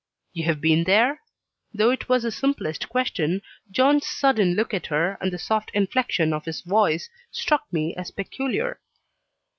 [0.33, 1.19] "You have been there?"
[1.75, 6.33] Though it was the simplest question, John's sudden look at her, and the soft inflection
[6.33, 8.79] of his voice, struck me as peculiar.